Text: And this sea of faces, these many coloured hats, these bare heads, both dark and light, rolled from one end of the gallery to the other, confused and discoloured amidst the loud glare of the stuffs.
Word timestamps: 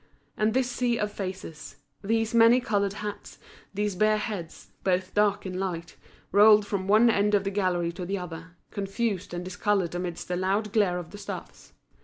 And 0.35 0.55
this 0.55 0.67
sea 0.67 0.97
of 0.97 1.11
faces, 1.11 1.75
these 2.03 2.33
many 2.33 2.59
coloured 2.59 2.93
hats, 3.05 3.37
these 3.71 3.93
bare 3.93 4.17
heads, 4.17 4.71
both 4.83 5.13
dark 5.13 5.45
and 5.45 5.59
light, 5.59 5.95
rolled 6.31 6.65
from 6.65 6.87
one 6.87 7.07
end 7.07 7.35
of 7.35 7.43
the 7.43 7.51
gallery 7.51 7.91
to 7.91 8.03
the 8.03 8.17
other, 8.17 8.55
confused 8.71 9.31
and 9.31 9.45
discoloured 9.45 9.93
amidst 9.93 10.27
the 10.27 10.35
loud 10.37 10.73
glare 10.73 10.97
of 10.97 11.11
the 11.11 11.19
stuffs. 11.19 11.73